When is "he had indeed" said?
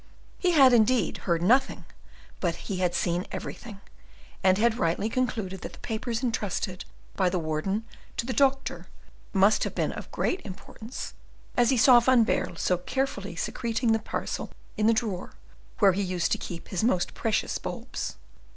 0.39-1.19